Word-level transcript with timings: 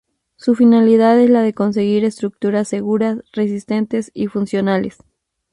Su 0.35 0.55
finalidad 0.55 1.19
es 1.19 1.29
la 1.29 1.43
de 1.43 1.53
conseguir 1.53 2.05
estructuras 2.05 2.67
seguras, 2.67 3.19
resistentes 3.33 4.09
y 4.15 4.25
funcionales. 4.29 4.97